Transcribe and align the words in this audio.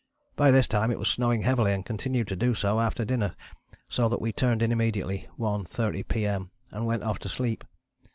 By 0.35 0.49
this 0.49 0.67
time 0.67 0.89
it 0.89 0.97
was 0.97 1.09
snowing 1.09 1.43
heavily 1.43 1.73
and 1.73 1.85
continued 1.85 2.27
to 2.29 2.35
do 2.35 2.55
so 2.55 2.79
after 2.79 3.05
dinner 3.05 3.35
so 3.87 4.09
that 4.09 4.19
we 4.19 4.31
turned 4.31 4.63
in 4.63 4.71
immediately 4.71 5.27
(1.30 5.37 6.07
P.M.) 6.07 6.49
and 6.71 6.87
went 6.87 7.03
off 7.03 7.19
to 7.19 7.29
sleep. 7.29 7.63